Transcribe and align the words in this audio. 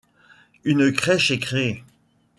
Une 0.63 0.91
crèche 0.91 1.29
est 1.29 1.37
créée. 1.37 1.83